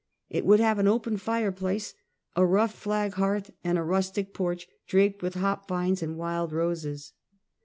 It 0.31 0.47
would 0.47 0.59
have 0.59 0.79
an 0.79 0.87
open 0.87 1.17
fire 1.17 1.51
place, 1.51 1.93
a 2.35 2.43
rough 2.43 2.73
flag 2.73 3.13
hearth, 3.13 3.51
and 3.63 3.77
a 3.77 3.83
rustic 3.83 4.33
porch, 4.33 4.67
draped 4.87 5.21
with 5.21 5.35
hop 5.35 5.67
vines 5.67 6.01
and 6.01 6.17
wild 6.17 6.51
roses. 6.51 7.13